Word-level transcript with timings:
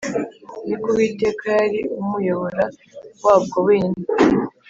Ni 0.67 0.75
ko 0.81 0.87
Uwiteka 0.93 1.45
yari 1.61 1.79
umuyobora 2.01 2.63
wabwo 3.25 3.57
wenyine 3.67 4.05